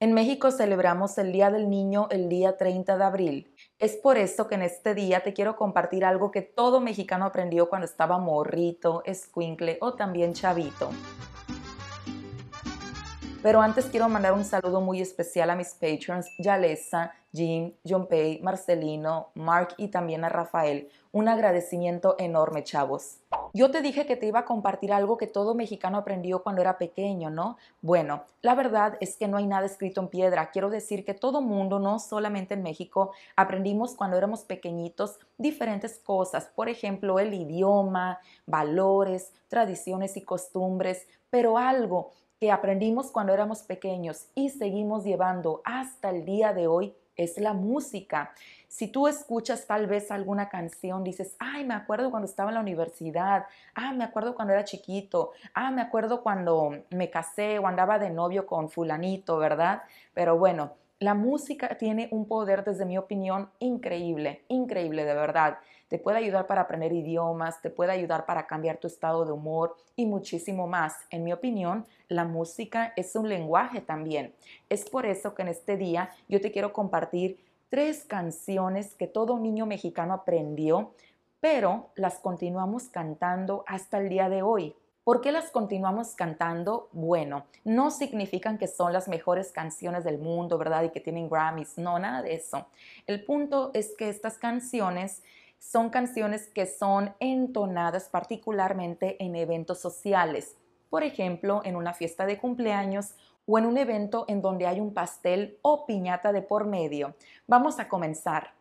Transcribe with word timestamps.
En 0.00 0.12
México 0.12 0.52
celebramos 0.52 1.18
el 1.18 1.32
Día 1.32 1.50
del 1.50 1.68
Niño 1.68 2.06
el 2.12 2.28
día 2.28 2.56
30 2.56 2.96
de 2.98 3.02
abril. 3.02 3.54
Es 3.80 3.96
por 3.96 4.16
eso 4.16 4.46
que 4.46 4.54
en 4.54 4.62
este 4.62 4.94
día 4.94 5.24
te 5.24 5.32
quiero 5.32 5.56
compartir 5.56 6.04
algo 6.04 6.30
que 6.30 6.40
todo 6.40 6.80
mexicano 6.80 7.24
aprendió 7.24 7.68
cuando 7.68 7.84
estaba 7.84 8.16
morrito, 8.18 9.02
escuincle 9.04 9.76
o 9.80 9.94
también 9.94 10.34
chavito. 10.34 10.90
Pero 13.42 13.60
antes 13.60 13.86
quiero 13.86 14.08
mandar 14.08 14.34
un 14.34 14.44
saludo 14.44 14.80
muy 14.80 15.00
especial 15.00 15.50
a 15.50 15.56
mis 15.56 15.74
patrons, 15.74 16.28
Yalesa, 16.38 17.12
Jim, 17.32 17.72
John 17.84 18.06
Pay, 18.06 18.40
Marcelino, 18.40 19.32
Mark 19.34 19.74
y 19.78 19.88
también 19.88 20.22
a 20.22 20.28
Rafael. 20.28 20.90
Un 21.10 21.26
agradecimiento 21.26 22.14
enorme, 22.20 22.62
chavos. 22.62 23.18
Yo 23.54 23.70
te 23.70 23.82
dije 23.82 24.06
que 24.06 24.16
te 24.16 24.26
iba 24.26 24.40
a 24.40 24.44
compartir 24.44 24.92
algo 24.92 25.16
que 25.16 25.26
todo 25.26 25.54
mexicano 25.54 25.98
aprendió 25.98 26.42
cuando 26.42 26.60
era 26.60 26.78
pequeño, 26.78 27.30
¿no? 27.30 27.56
Bueno, 27.80 28.24
la 28.42 28.54
verdad 28.54 28.96
es 29.00 29.16
que 29.16 29.28
no 29.28 29.36
hay 29.36 29.46
nada 29.46 29.66
escrito 29.66 30.00
en 30.00 30.08
piedra. 30.08 30.50
Quiero 30.50 30.70
decir 30.70 31.04
que 31.04 31.14
todo 31.14 31.40
mundo, 31.40 31.78
no 31.78 31.98
solamente 31.98 32.54
en 32.54 32.62
México, 32.62 33.12
aprendimos 33.36 33.94
cuando 33.94 34.16
éramos 34.16 34.42
pequeñitos 34.42 35.18
diferentes 35.38 35.98
cosas. 35.98 36.50
Por 36.54 36.68
ejemplo, 36.68 37.18
el 37.18 37.34
idioma, 37.34 38.20
valores, 38.46 39.32
tradiciones 39.48 40.16
y 40.16 40.22
costumbres, 40.22 41.06
pero 41.30 41.58
algo 41.58 42.10
que 42.38 42.52
aprendimos 42.52 43.10
cuando 43.10 43.32
éramos 43.32 43.62
pequeños 43.62 44.26
y 44.34 44.50
seguimos 44.50 45.04
llevando 45.04 45.62
hasta 45.64 46.10
el 46.10 46.24
día 46.24 46.52
de 46.52 46.66
hoy 46.68 46.94
es 47.16 47.36
la 47.38 47.52
música. 47.52 48.32
Si 48.68 48.86
tú 48.86 49.08
escuchas 49.08 49.66
tal 49.66 49.86
vez 49.86 50.10
alguna 50.10 50.50
canción, 50.50 51.02
dices, 51.02 51.34
ay, 51.38 51.64
me 51.64 51.74
acuerdo 51.74 52.10
cuando 52.10 52.28
estaba 52.28 52.50
en 52.50 52.56
la 52.56 52.60
universidad, 52.60 53.46
ah, 53.74 53.92
me 53.94 54.04
acuerdo 54.04 54.34
cuando 54.34 54.52
era 54.52 54.64
chiquito, 54.64 55.32
ah, 55.54 55.70
me 55.70 55.80
acuerdo 55.80 56.22
cuando 56.22 56.84
me 56.90 57.08
casé 57.08 57.58
o 57.58 57.66
andaba 57.66 57.98
de 57.98 58.10
novio 58.10 58.46
con 58.46 58.68
fulanito, 58.68 59.38
¿verdad? 59.38 59.82
Pero 60.12 60.36
bueno, 60.36 60.72
la 61.00 61.14
música 61.14 61.78
tiene 61.78 62.08
un 62.10 62.26
poder, 62.26 62.62
desde 62.62 62.84
mi 62.84 62.98
opinión, 62.98 63.50
increíble, 63.58 64.42
increíble 64.48 65.04
de 65.04 65.14
verdad. 65.14 65.58
Te 65.88 65.98
puede 65.98 66.18
ayudar 66.18 66.46
para 66.46 66.62
aprender 66.62 66.92
idiomas, 66.92 67.62
te 67.62 67.70
puede 67.70 67.92
ayudar 67.92 68.26
para 68.26 68.46
cambiar 68.46 68.76
tu 68.76 68.88
estado 68.88 69.24
de 69.24 69.32
humor 69.32 69.76
y 69.96 70.04
muchísimo 70.04 70.66
más. 70.66 70.96
En 71.10 71.24
mi 71.24 71.32
opinión, 71.32 71.86
la 72.08 72.24
música 72.24 72.92
es 72.96 73.16
un 73.16 73.28
lenguaje 73.28 73.80
también. 73.80 74.34
Es 74.68 74.90
por 74.90 75.06
eso 75.06 75.34
que 75.34 75.42
en 75.42 75.48
este 75.48 75.76
día 75.78 76.10
yo 76.28 76.40
te 76.40 76.52
quiero 76.52 76.74
compartir 76.74 77.38
tres 77.68 78.04
canciones 78.04 78.94
que 78.94 79.06
todo 79.06 79.38
niño 79.38 79.66
mexicano 79.66 80.14
aprendió, 80.14 80.92
pero 81.40 81.90
las 81.94 82.18
continuamos 82.18 82.88
cantando 82.88 83.64
hasta 83.66 83.98
el 83.98 84.08
día 84.08 84.28
de 84.28 84.42
hoy. 84.42 84.74
¿Por 85.04 85.22
qué 85.22 85.32
las 85.32 85.50
continuamos 85.50 86.14
cantando? 86.14 86.90
Bueno, 86.92 87.46
no 87.64 87.90
significan 87.90 88.58
que 88.58 88.66
son 88.66 88.92
las 88.92 89.08
mejores 89.08 89.52
canciones 89.52 90.04
del 90.04 90.18
mundo, 90.18 90.58
¿verdad? 90.58 90.82
Y 90.82 90.90
que 90.90 91.00
tienen 91.00 91.30
Grammys, 91.30 91.78
no, 91.78 91.98
nada 91.98 92.20
de 92.20 92.34
eso. 92.34 92.66
El 93.06 93.24
punto 93.24 93.70
es 93.72 93.94
que 93.96 94.10
estas 94.10 94.36
canciones 94.36 95.22
son 95.58 95.90
canciones 95.90 96.48
que 96.48 96.66
son 96.66 97.14
entonadas 97.20 98.10
particularmente 98.10 99.16
en 99.24 99.34
eventos 99.34 99.80
sociales. 99.80 100.56
Por 100.90 101.02
ejemplo, 101.02 101.62
en 101.64 101.76
una 101.76 101.94
fiesta 101.94 102.26
de 102.26 102.38
cumpleaños 102.38 103.14
o 103.46 103.58
en 103.58 103.66
un 103.66 103.78
evento 103.78 104.24
en 104.28 104.42
donde 104.42 104.66
hay 104.66 104.80
un 104.80 104.94
pastel 104.94 105.58
o 105.62 105.86
piñata 105.86 106.32
de 106.32 106.42
por 106.42 106.66
medio. 106.66 107.14
Vamos 107.46 107.78
a 107.78 107.88
comenzar. 107.88 108.58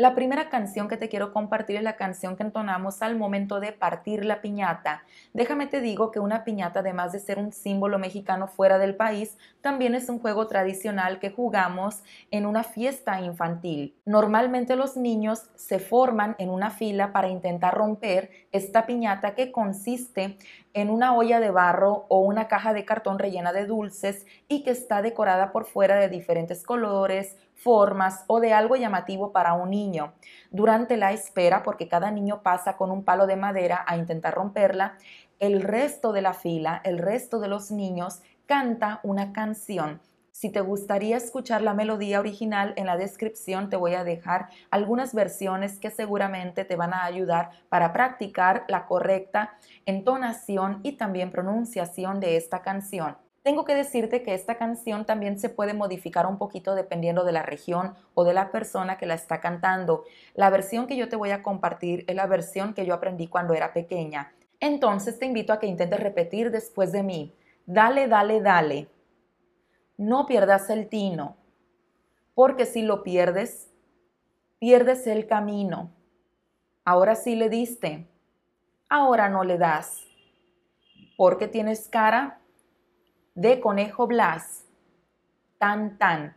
La 0.00 0.14
primera 0.14 0.48
canción 0.48 0.86
que 0.86 0.96
te 0.96 1.08
quiero 1.08 1.32
compartir 1.32 1.74
es 1.74 1.82
la 1.82 1.96
canción 1.96 2.36
que 2.36 2.44
entonamos 2.44 3.02
al 3.02 3.16
momento 3.16 3.58
de 3.58 3.72
partir 3.72 4.24
la 4.24 4.40
piñata. 4.40 5.02
Déjame 5.34 5.66
te 5.66 5.80
digo 5.80 6.12
que 6.12 6.20
una 6.20 6.44
piñata, 6.44 6.78
además 6.78 7.10
de 7.10 7.18
ser 7.18 7.40
un 7.40 7.50
símbolo 7.50 7.98
mexicano 7.98 8.46
fuera 8.46 8.78
del 8.78 8.94
país, 8.94 9.36
también 9.60 9.96
es 9.96 10.08
un 10.08 10.20
juego 10.20 10.46
tradicional 10.46 11.18
que 11.18 11.32
jugamos 11.32 12.04
en 12.30 12.46
una 12.46 12.62
fiesta 12.62 13.20
infantil. 13.20 13.96
Normalmente 14.04 14.76
los 14.76 14.96
niños 14.96 15.50
se 15.56 15.80
forman 15.80 16.36
en 16.38 16.50
una 16.50 16.70
fila 16.70 17.12
para 17.12 17.26
intentar 17.26 17.74
romper 17.74 18.30
esta 18.52 18.86
piñata 18.86 19.34
que 19.34 19.50
consiste 19.50 20.38
en 20.80 20.90
una 20.90 21.14
olla 21.14 21.40
de 21.40 21.50
barro 21.50 22.06
o 22.08 22.20
una 22.20 22.46
caja 22.46 22.72
de 22.72 22.84
cartón 22.84 23.18
rellena 23.18 23.52
de 23.52 23.66
dulces 23.66 24.26
y 24.46 24.62
que 24.62 24.70
está 24.70 25.02
decorada 25.02 25.50
por 25.50 25.64
fuera 25.64 25.96
de 25.96 26.08
diferentes 26.08 26.62
colores, 26.62 27.36
formas 27.54 28.24
o 28.28 28.38
de 28.38 28.52
algo 28.52 28.76
llamativo 28.76 29.32
para 29.32 29.54
un 29.54 29.70
niño. 29.70 30.12
Durante 30.50 30.96
la 30.96 31.12
espera, 31.12 31.64
porque 31.64 31.88
cada 31.88 32.12
niño 32.12 32.42
pasa 32.42 32.76
con 32.76 32.92
un 32.92 33.02
palo 33.02 33.26
de 33.26 33.36
madera 33.36 33.84
a 33.86 33.96
intentar 33.96 34.34
romperla, 34.34 34.96
el 35.40 35.62
resto 35.62 36.12
de 36.12 36.22
la 36.22 36.34
fila, 36.34 36.80
el 36.84 36.98
resto 36.98 37.40
de 37.40 37.48
los 37.48 37.70
niños 37.72 38.20
canta 38.46 39.00
una 39.02 39.32
canción. 39.32 40.00
Si 40.40 40.50
te 40.50 40.60
gustaría 40.60 41.16
escuchar 41.16 41.62
la 41.62 41.74
melodía 41.74 42.20
original, 42.20 42.72
en 42.76 42.86
la 42.86 42.96
descripción 42.96 43.70
te 43.70 43.76
voy 43.76 43.94
a 43.94 44.04
dejar 44.04 44.50
algunas 44.70 45.12
versiones 45.12 45.80
que 45.80 45.90
seguramente 45.90 46.64
te 46.64 46.76
van 46.76 46.94
a 46.94 47.06
ayudar 47.06 47.50
para 47.68 47.92
practicar 47.92 48.64
la 48.68 48.86
correcta 48.86 49.58
entonación 49.84 50.78
y 50.84 50.92
también 50.92 51.32
pronunciación 51.32 52.20
de 52.20 52.36
esta 52.36 52.62
canción. 52.62 53.16
Tengo 53.42 53.64
que 53.64 53.74
decirte 53.74 54.22
que 54.22 54.34
esta 54.34 54.54
canción 54.58 55.06
también 55.06 55.40
se 55.40 55.48
puede 55.48 55.74
modificar 55.74 56.24
un 56.24 56.38
poquito 56.38 56.76
dependiendo 56.76 57.24
de 57.24 57.32
la 57.32 57.42
región 57.42 57.94
o 58.14 58.22
de 58.22 58.34
la 58.34 58.52
persona 58.52 58.96
que 58.96 59.06
la 59.06 59.14
está 59.14 59.40
cantando. 59.40 60.04
La 60.34 60.50
versión 60.50 60.86
que 60.86 60.96
yo 60.96 61.08
te 61.08 61.16
voy 61.16 61.32
a 61.32 61.42
compartir 61.42 62.04
es 62.06 62.14
la 62.14 62.28
versión 62.28 62.74
que 62.74 62.86
yo 62.86 62.94
aprendí 62.94 63.26
cuando 63.26 63.54
era 63.54 63.72
pequeña. 63.72 64.32
Entonces 64.60 65.18
te 65.18 65.26
invito 65.26 65.52
a 65.52 65.58
que 65.58 65.66
intentes 65.66 65.98
repetir 65.98 66.52
después 66.52 66.92
de 66.92 67.02
mí. 67.02 67.34
Dale, 67.66 68.06
dale, 68.06 68.40
dale. 68.40 68.88
No 69.98 70.26
pierdas 70.26 70.70
el 70.70 70.88
tino, 70.88 71.36
porque 72.34 72.66
si 72.66 72.82
lo 72.82 73.02
pierdes, 73.02 73.68
pierdes 74.60 75.08
el 75.08 75.26
camino. 75.26 75.90
Ahora 76.84 77.16
sí 77.16 77.34
le 77.34 77.48
diste, 77.48 78.06
ahora 78.88 79.28
no 79.28 79.42
le 79.42 79.58
das. 79.58 80.04
Porque 81.16 81.48
tienes 81.48 81.88
cara 81.88 82.40
de 83.34 83.58
conejo 83.58 84.06
Blas. 84.06 84.66
Tan 85.58 85.98
tan. 85.98 86.36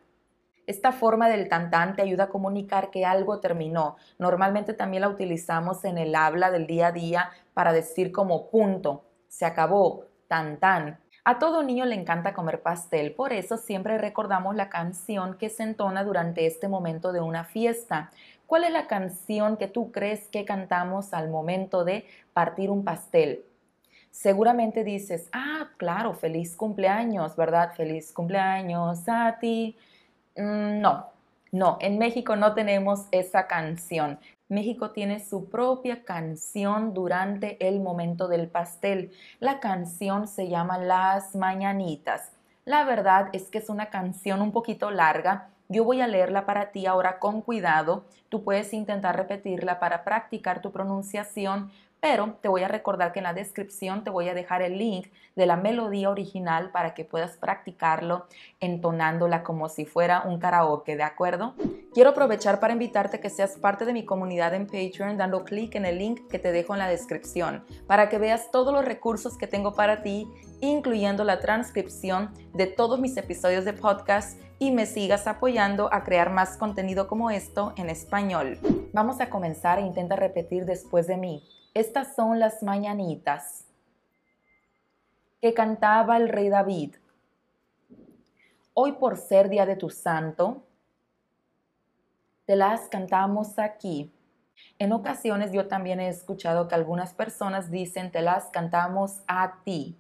Esta 0.66 0.92
forma 0.92 1.30
del 1.30 1.48
tan 1.48 1.70
tan 1.70 1.96
te 1.96 2.02
ayuda 2.02 2.24
a 2.24 2.30
comunicar 2.30 2.90
que 2.90 3.06
algo 3.06 3.40
terminó. 3.42 3.96
Normalmente 4.18 4.74
también 4.74 5.02
la 5.02 5.10
utilizamos 5.10 5.86
en 5.86 6.00
el 6.00 6.16
habla 6.16 6.50
del 6.50 6.66
día 6.66 6.88
a 6.88 6.92
día 6.92 7.30
para 7.54 7.74
decir 7.74 8.12
como 8.12 8.50
punto, 8.50 9.06
se 9.28 9.46
acabó, 9.46 10.06
tan 10.28 10.60
tan. 10.60 11.00
A 11.24 11.38
todo 11.40 11.64
niño 11.64 11.86
le 11.86 11.96
encanta 11.96 12.34
comer 12.34 12.62
pastel, 12.62 13.14
por 13.14 13.32
eso 13.32 13.58
siempre 13.58 13.98
recordamos 13.98 14.56
la 14.56 14.70
canción 14.70 15.38
que 15.38 15.50
se 15.50 15.64
entona 15.64 16.04
durante 16.04 16.48
este 16.48 16.68
momento 16.68 17.12
de 17.12 17.22
una 17.22 17.44
fiesta. 17.44 18.12
¿Cuál 18.48 18.64
es 18.64 18.72
la 18.72 18.88
canción 18.88 19.58
que 19.58 19.68
tú 19.68 19.92
crees 19.92 20.28
que 20.30 20.46
cantamos 20.46 21.14
al 21.14 21.30
momento 21.30 21.86
de 21.86 22.06
partir 22.34 22.70
un 22.72 22.84
pastel? 22.84 23.46
seguramente 24.12 24.84
dices, 24.84 25.30
ah, 25.34 25.70
claro, 25.78 26.14
feliz 26.14 26.56
cumpleaños, 26.56 27.36
¿verdad? 27.36 27.74
Feliz 27.76 28.12
cumpleaños 28.12 29.08
a 29.08 29.38
ti. 29.40 29.78
Mm, 30.36 30.82
no, 30.82 31.08
no, 31.52 31.78
en 31.82 31.98
México 31.98 32.36
no 32.36 32.54
tenemos 32.54 33.08
esa 33.12 33.48
canción. 33.48 34.20
México 34.52 34.92
tiene 34.92 35.22
su 35.22 35.50
propia 35.50 36.04
canción 36.04 36.94
durante 36.94 37.56
el 37.66 37.80
momento 37.80 38.28
del 38.28 38.50
pastel. 38.50 39.14
La 39.40 39.62
canción 39.62 40.28
se 40.28 40.50
llama 40.50 40.78
Las 40.78 41.36
Mañanitas. 41.36 42.34
La 42.66 42.84
verdad 42.84 43.30
es 43.32 43.44
que 43.44 43.60
es 43.60 43.70
una 43.70 43.86
canción 43.86 44.42
un 44.42 44.52
poquito 44.52 44.92
larga. 44.92 45.48
Yo 45.70 45.86
voy 45.86 46.02
a 46.02 46.08
leerla 46.08 46.46
para 46.46 46.72
ti 46.74 46.86
ahora 46.86 47.18
con 47.18 47.42
cuidado. 47.42 48.04
Tú 48.28 48.44
puedes 48.44 48.74
intentar 48.74 49.16
repetirla 49.16 49.80
para 49.80 50.04
practicar 50.04 50.62
tu 50.62 50.74
pronunciación, 50.74 51.72
pero 52.02 52.34
te 52.42 52.50
voy 52.50 52.64
a 52.64 52.68
recordar 52.68 53.14
que 53.14 53.20
en 53.20 53.26
la 53.26 53.34
descripción 53.34 54.04
te 54.04 54.10
voy 54.10 54.28
a 54.28 54.34
dejar 54.34 54.64
el 54.64 54.80
link 54.80 55.08
de 55.36 55.46
la 55.46 55.56
melodía 55.56 56.10
original 56.10 56.72
para 56.72 56.96
que 56.96 57.06
puedas 57.06 57.38
practicarlo 57.38 58.26
entonándola 58.60 59.44
como 59.44 59.70
si 59.70 59.86
fuera 59.86 60.24
un 60.26 60.40
karaoke, 60.40 60.98
¿de 60.98 61.04
acuerdo? 61.04 61.54
Quiero 61.94 62.10
aprovechar 62.10 62.60
para 62.60 62.74
invitarte 62.74 63.20
que 63.20 63.30
seas 63.30 63.52
parte 63.58 63.86
de 63.86 63.94
mi 63.94 64.04
comunidad 64.04 64.56
en 64.56 64.66
Patreon 64.66 65.16
dando 65.16 65.46
clic 65.46 65.76
en 65.76 65.86
el 65.86 66.00
link 66.00 66.28
que 66.28 66.40
te 66.40 66.52
dejo 66.52 66.74
en 66.74 66.80
la 66.80 66.90
descripción 66.90 67.64
para 67.86 68.10
que 68.10 68.18
veas 68.18 68.50
todos 68.50 68.74
los 68.74 68.84
recursos 68.84 69.38
que 69.38 69.46
tengo 69.46 69.74
para 69.74 70.02
ti, 70.02 70.28
incluyendo 70.60 71.24
la 71.24 71.40
transcripción 71.40 72.34
de 72.54 72.66
todos 72.66 73.00
mis 73.00 73.16
episodios 73.16 73.64
de 73.64 73.74
podcast 73.74 74.40
y 74.58 74.72
me 74.72 74.88
sigas 74.88 75.28
apoyando 75.28 75.94
a 75.94 76.04
crear 76.04 76.32
más 76.32 76.58
contenido 76.58 77.08
como 77.08 77.30
esto 77.30 77.74
en 77.78 77.92
español. 77.92 78.58
Vamos 78.92 79.22
a 79.22 79.30
comenzar 79.30 79.78
e 79.78 79.82
intenta 79.84 80.16
repetir 80.16 80.66
después 80.66 81.06
de 81.06 81.18
mí. 81.18 81.61
Estas 81.74 82.16
son 82.16 82.38
las 82.38 82.64
mañanitas 82.64 83.66
que 85.42 85.54
cantaba 85.54 86.18
el 86.18 86.28
rey 86.28 86.50
David. 86.50 86.96
Hoy 88.74 88.92
por 88.94 89.16
ser 89.16 89.48
día 89.48 89.66
de 89.66 89.78
tu 89.78 89.90
santo, 89.90 90.64
te 92.46 92.58
las 92.58 92.90
cantamos 92.90 93.58
aquí. 93.58 94.12
En 94.80 94.92
ocasiones 94.92 95.54
yo 95.54 95.70
también 95.70 96.02
he 96.02 96.10
escuchado 96.10 96.68
que 96.68 96.76
algunas 96.76 97.14
personas 97.14 97.72
dicen 97.72 98.12
te 98.12 98.22
las 98.22 98.50
cantamos 98.50 99.22
a 99.28 99.62
ti. 99.64 99.98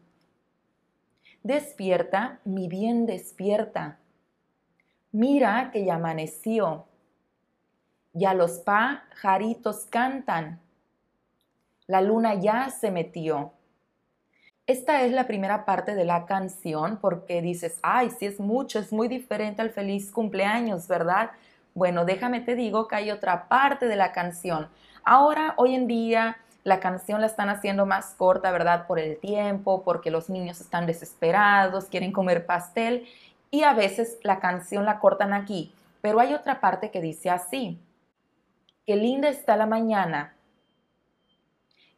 Despierta, 1.42 2.42
mi 2.44 2.68
bien 2.68 3.06
despierta. 3.06 3.98
Mira 5.14 5.72
que 5.72 5.86
ya 5.86 5.96
amaneció. 5.96 6.86
Ya 8.12 8.34
los 8.34 8.60
pajaritos 8.60 9.86
cantan. 9.86 10.60
La 11.92 12.00
luna 12.00 12.36
ya 12.36 12.70
se 12.70 12.90
metió. 12.90 13.52
Esta 14.66 15.02
es 15.02 15.12
la 15.12 15.28
primera 15.28 15.66
parte 15.66 15.94
de 15.94 16.06
la 16.06 16.26
canción 16.26 17.00
porque 17.02 17.42
dices, 17.42 17.80
ay, 17.84 18.12
si 18.12 18.28
es 18.28 18.40
mucho, 18.40 18.80
es 18.80 18.94
muy 18.94 19.10
diferente 19.10 19.62
al 19.62 19.72
feliz 19.72 20.10
cumpleaños, 20.10 20.88
¿verdad? 20.88 21.32
Bueno, 21.74 22.06
déjame 22.06 22.40
te 22.40 22.56
digo 22.56 22.88
que 22.88 22.96
hay 22.96 23.12
otra 23.12 23.50
parte 23.50 23.88
de 23.88 23.98
la 23.98 24.14
canción. 24.14 24.70
Ahora, 25.04 25.54
hoy 25.58 25.76
en 25.76 25.88
día, 25.88 26.38
la 26.64 26.80
canción 26.80 27.20
la 27.20 27.28
están 27.28 27.50
haciendo 27.50 27.86
más 27.86 28.16
corta, 28.16 28.52
¿verdad? 28.52 28.88
Por 28.88 28.98
el 28.98 29.18
tiempo, 29.18 29.84
porque 29.84 30.12
los 30.12 30.30
niños 30.30 30.62
están 30.62 30.86
desesperados, 30.86 31.88
quieren 31.88 32.14
comer 32.14 32.46
pastel 32.46 33.06
y 33.50 33.64
a 33.64 33.74
veces 33.74 34.18
la 34.24 34.40
canción 34.40 34.86
la 34.86 35.00
cortan 35.02 35.34
aquí. 35.34 35.74
Pero 36.00 36.22
hay 36.22 36.34
otra 36.34 36.62
parte 36.62 36.90
que 36.90 37.02
dice 37.02 37.30
así. 37.30 37.82
Qué 38.86 38.96
linda 38.96 39.28
está 39.28 39.58
la 39.58 39.66
mañana 39.66 40.36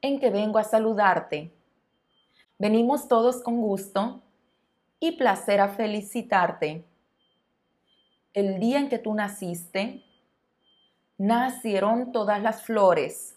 en 0.03 0.19
que 0.19 0.29
vengo 0.29 0.59
a 0.59 0.63
saludarte. 0.63 1.51
Venimos 2.59 3.07
todos 3.07 3.41
con 3.41 3.59
gusto 3.59 4.21
y 4.99 5.13
placer 5.13 5.59
a 5.59 5.69
felicitarte. 5.69 6.85
El 8.35 8.59
día 8.59 8.77
en 8.77 8.89
que 8.89 8.99
tú 8.99 9.15
naciste, 9.15 10.03
nacieron 11.17 12.11
todas 12.11 12.39
las 12.39 12.61
flores. 12.61 13.35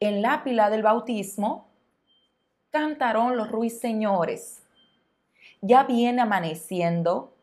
En 0.00 0.22
la 0.22 0.42
pila 0.42 0.70
del 0.70 0.82
bautismo, 0.82 1.68
cantaron 2.70 3.36
los 3.36 3.50
ruiseñores. 3.50 4.62
Ya 5.60 5.82
viene 5.82 6.22
amaneciendo, 6.22 7.34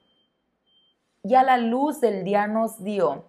ya 1.22 1.44
la 1.44 1.58
luz 1.58 2.02
del 2.02 2.24
día 2.24 2.48
nos 2.48 2.84
dio 2.84 3.26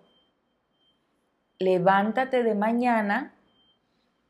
levántate 1.63 2.43
de 2.43 2.55
mañana, 2.55 3.33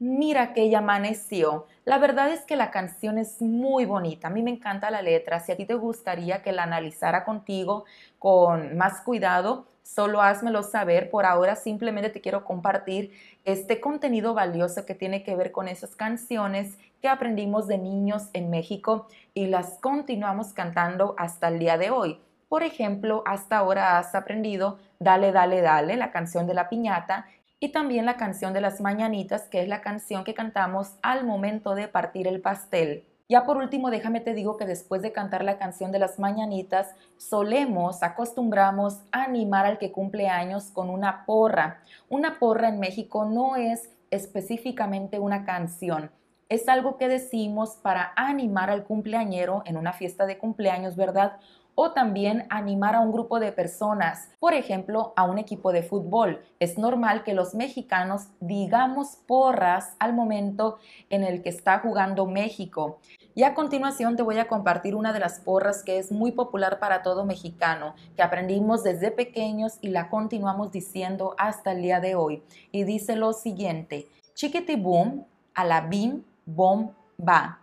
mira 0.03 0.53
que 0.53 0.63
ella 0.63 0.79
amaneció. 0.79 1.67
La 1.85 1.99
verdad 1.99 2.33
es 2.33 2.41
que 2.41 2.57
la 2.57 2.73
canción 2.73 3.19
es 3.19 3.41
muy 3.41 3.85
bonita, 3.85 4.27
a 4.27 4.31
mí 4.31 4.43
me 4.43 4.51
encanta 4.51 4.91
la 4.91 5.01
letra, 5.01 5.39
si 5.39 5.53
a 5.53 5.57
ti 5.57 5.65
te 5.65 5.75
gustaría 5.75 6.43
que 6.43 6.51
la 6.51 6.65
analizara 6.65 7.25
contigo 7.25 7.85
con 8.19 8.77
más 8.77 9.01
cuidado, 9.03 9.67
solo 9.85 10.21
házmelo 10.21 10.65
saber. 10.65 11.09
Por 11.09 11.25
ahora 11.25 11.55
simplemente 11.55 12.11
te 12.11 12.21
quiero 12.21 12.45
compartir 12.45 13.13
este 13.45 13.81
contenido 13.81 14.35
valioso 14.35 14.85
que 14.87 14.97
tiene 14.97 15.23
que 15.23 15.37
ver 15.37 15.53
con 15.53 15.69
esas 15.69 15.95
canciones 15.95 16.79
que 17.01 17.09
aprendimos 17.09 17.69
de 17.69 17.79
niños 17.79 18.25
en 18.33 18.51
México 18.51 19.07
y 19.35 19.47
las 19.47 19.79
continuamos 19.79 20.53
cantando 20.53 21.15
hasta 21.17 21.47
el 21.47 21.61
día 21.61 21.79
de 21.79 21.91
hoy. 21.91 22.19
Por 22.49 22.65
ejemplo, 22.65 23.23
hasta 23.25 23.57
ahora 23.57 23.99
has 23.99 24.15
aprendido 24.15 24.79
Dale, 25.03 25.33
dale, 25.33 25.61
dale, 25.63 25.97
la 25.97 26.13
canción 26.13 26.47
de 26.47 26.55
la 26.55 26.69
piñata, 26.69 27.27
y 27.63 27.69
también 27.69 28.07
la 28.07 28.17
canción 28.17 28.53
de 28.53 28.61
las 28.61 28.81
mañanitas, 28.81 29.43
que 29.43 29.63
es 29.63 29.69
la 29.69 29.83
canción 29.83 30.25
que 30.25 30.35
cantamos 30.35 30.97
al 31.01 31.25
momento 31.25 31.77
de 31.77 31.87
partir 31.87 32.27
el 32.27 32.41
pastel. 32.41 33.05
Ya 33.29 33.45
por 33.45 33.57
último, 33.57 33.89
déjame 33.91 34.19
te 34.19 34.35
digo 34.35 34.57
que 34.57 34.67
después 34.67 35.01
de 35.01 35.13
cantar 35.13 35.45
la 35.45 35.59
canción 35.59 35.93
de 35.93 36.01
las 36.01 36.19
mañanitas, 36.19 36.97
solemos, 37.19 38.03
acostumbramos 38.03 39.03
a 39.13 39.23
animar 39.23 39.65
al 39.65 39.79
que 39.79 39.93
cumple 39.93 40.29
años 40.29 40.73
con 40.73 40.91
una 40.91 41.25
porra. 41.25 41.85
Una 42.09 42.41
porra 42.41 42.69
en 42.69 42.81
México 42.81 43.27
no 43.27 43.55
es 43.55 43.91
específicamente 44.11 45.21
una 45.21 45.45
canción, 45.45 46.11
es 46.53 46.69
algo 46.69 46.99
que 46.99 47.09
decimos 47.09 47.79
para 47.81 48.13
animar 48.15 48.69
al 48.69 48.85
cumpleañero 48.85 49.63
en 49.65 49.79
una 49.79 49.95
fiesta 49.95 50.27
de 50.27 50.37
cumpleaños, 50.37 50.97
¿verdad? 50.97 51.39
O 51.75 51.93
también 51.93 52.47
animar 52.51 52.95
a 52.95 53.01
un 53.01 53.13
grupo 53.13 53.41
de 53.41 53.53
personas, 53.53 54.29
por 54.39 54.55
ejemplo, 54.55 55.13
a 55.17 55.25
un 55.25 55.39
equipo 55.39 55.73
de 55.73 55.83
fútbol. 55.83 56.43
Es 56.61 56.79
normal 56.79 57.25
que 57.25 57.35
los 57.35 57.55
mexicanos 57.55 58.29
digamos 58.41 59.17
porras 59.27 59.95
al 59.99 60.13
momento 60.13 60.79
en 61.09 61.25
el 61.25 61.43
que 61.43 61.49
está 61.49 61.79
jugando 61.79 62.27
México. 62.27 62.99
Y 63.35 63.45
a 63.45 63.55
continuación 63.55 64.17
te 64.17 64.23
voy 64.23 64.39
a 64.39 64.49
compartir 64.49 64.95
una 64.95 65.13
de 65.13 65.21
las 65.21 65.41
porras 65.41 65.83
que 65.83 65.99
es 65.99 66.13
muy 66.13 66.33
popular 66.33 66.79
para 66.79 67.03
todo 67.03 67.25
mexicano, 67.25 67.95
que 68.15 68.23
aprendimos 68.23 68.83
desde 68.83 69.11
pequeños 69.11 69.79
y 69.81 69.89
la 69.89 70.11
continuamos 70.11 70.71
diciendo 70.71 71.35
hasta 71.39 71.73
el 71.73 71.83
día 71.83 72.01
de 72.01 72.15
hoy. 72.15 72.43
Y 72.71 72.85
dice 72.85 73.17
lo 73.17 73.33
siguiente, 73.33 74.09
chiquitibum, 74.35 75.25
a 75.55 75.65
la 75.65 75.81
bim, 75.81 76.23
bom, 76.45 76.91
va. 77.19 77.59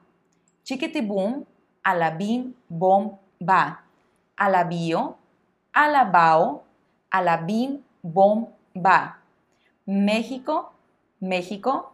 Chiquitibum, 0.64 1.46
a 1.84 1.96
la 1.96 2.12
bim, 2.12 2.54
bom, 2.68 3.18
va 3.48 3.84
alabío, 4.40 5.18
alabao, 5.74 6.64
alabim, 7.12 7.84
bom, 8.02 8.50
ba. 8.74 9.20
México, 9.86 10.72
México, 11.20 11.94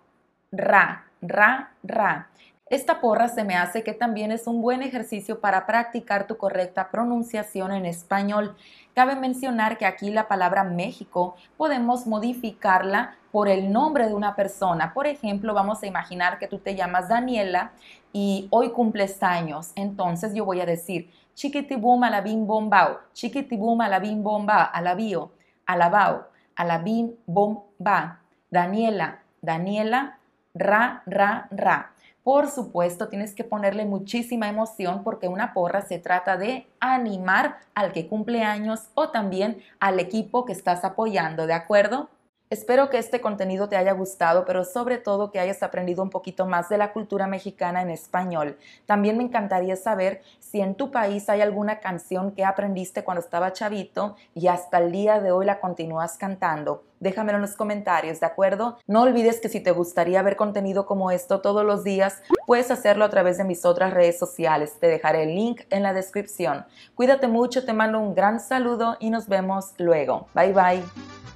ra, 0.51 1.05
ra, 1.21 1.71
ra. 1.83 2.29
Esta 2.67 2.99
porra 2.99 3.27
se 3.27 3.43
me 3.43 3.55
hace 3.55 3.83
que 3.83 3.93
también 3.93 4.31
es 4.31 4.47
un 4.47 4.61
buen 4.61 4.81
ejercicio 4.81 5.39
para 5.39 5.67
practicar 5.67 6.25
tu 6.25 6.37
correcta 6.37 6.89
pronunciación 6.89 7.71
en 7.71 7.85
español. 7.85 8.55
Cabe 8.95 9.15
mencionar 9.15 9.77
que 9.77 9.85
aquí 9.85 10.09
la 10.09 10.27
palabra 10.27 10.63
México 10.63 11.35
podemos 11.57 12.07
modificarla 12.07 13.15
por 13.31 13.49
el 13.49 13.71
nombre 13.71 14.07
de 14.07 14.15
una 14.15 14.35
persona. 14.35 14.93
Por 14.93 15.05
ejemplo, 15.05 15.53
vamos 15.53 15.83
a 15.83 15.87
imaginar 15.87 16.39
que 16.39 16.47
tú 16.47 16.57
te 16.57 16.75
llamas 16.75 17.07
Daniela 17.07 17.71
y 18.11 18.47
hoy 18.49 18.71
cumples 18.71 19.21
años. 19.21 19.71
Entonces 19.75 20.33
yo 20.33 20.43
voy 20.43 20.59
a 20.61 20.65
decir 20.65 21.11
chiquitibum 21.35 22.03
alabim 22.03 22.47
bombao, 22.47 22.99
chiquitibum 23.13 23.81
alabim 23.81 24.23
bomba, 24.23 24.63
alabío, 24.63 25.31
alabao, 25.67 26.25
alabim 26.55 27.13
bomba. 27.27 28.19
Daniela, 28.49 29.19
Daniela, 29.41 30.17
ra, 30.53 31.03
ra, 31.05 31.47
ra. 31.51 31.91
Por 32.23 32.47
supuesto, 32.47 33.09
tienes 33.09 33.35
que 33.35 33.43
ponerle 33.43 33.85
muchísima 33.85 34.47
emoción 34.47 35.03
porque 35.03 35.27
una 35.27 35.53
porra 35.53 35.81
se 35.81 35.99
trata 35.99 36.37
de 36.37 36.65
animar 36.79 37.59
al 37.75 37.91
que 37.91 38.07
cumple 38.07 38.43
años 38.43 38.89
o 38.95 39.09
también 39.09 39.61
al 39.79 39.99
equipo 39.99 40.45
que 40.45 40.53
estás 40.53 40.83
apoyando, 40.85 41.45
¿de 41.47 41.53
acuerdo? 41.53 42.09
Espero 42.51 42.91
que 42.91 42.99
este 42.99 43.21
contenido 43.21 43.67
te 43.69 43.75
haya 43.75 43.91
gustado, 43.93 44.45
pero 44.45 44.63
sobre 44.63 44.99
todo 44.99 45.31
que 45.31 45.39
hayas 45.39 45.63
aprendido 45.63 46.03
un 46.03 46.11
poquito 46.11 46.45
más 46.45 46.69
de 46.69 46.77
la 46.77 46.93
cultura 46.93 47.25
mexicana 47.25 47.81
en 47.81 47.89
español. 47.89 48.57
También 48.85 49.17
me 49.17 49.23
encantaría 49.23 49.75
saber 49.75 50.21
si 50.39 50.61
en 50.61 50.75
tu 50.75 50.91
país 50.91 51.27
hay 51.27 51.41
alguna 51.41 51.79
canción 51.79 52.31
que 52.33 52.45
aprendiste 52.45 53.03
cuando 53.03 53.21
estaba 53.21 53.51
chavito 53.51 54.15
y 54.35 54.45
hasta 54.45 54.77
el 54.77 54.91
día 54.91 55.19
de 55.19 55.31
hoy 55.31 55.47
la 55.47 55.59
continúas 55.59 56.17
cantando. 56.17 56.83
Déjamelo 56.99 57.39
en 57.39 57.41
los 57.41 57.55
comentarios, 57.55 58.19
¿de 58.19 58.27
acuerdo? 58.27 58.77
No 58.85 59.01
olvides 59.01 59.39
que 59.39 59.49
si 59.49 59.59
te 59.59 59.71
gustaría 59.71 60.21
ver 60.21 60.35
contenido 60.35 60.85
como 60.85 61.09
esto 61.09 61.41
todos 61.41 61.65
los 61.65 61.83
días, 61.83 62.21
puedes 62.45 62.69
hacerlo 62.69 63.05
a 63.05 63.09
través 63.09 63.39
de 63.39 63.43
mis 63.43 63.65
otras 63.65 63.91
redes 63.91 64.19
sociales. 64.19 64.77
Te 64.79 64.87
dejaré 64.87 65.23
el 65.23 65.35
link 65.35 65.61
en 65.71 65.81
la 65.81 65.93
descripción. 65.93 66.65
Cuídate 66.93 67.27
mucho, 67.27 67.65
te 67.65 67.73
mando 67.73 67.99
un 67.99 68.13
gran 68.13 68.39
saludo 68.39 68.97
y 68.99 69.09
nos 69.09 69.27
vemos 69.27 69.73
luego. 69.79 70.27
Bye 70.35 70.53
bye. 70.53 71.34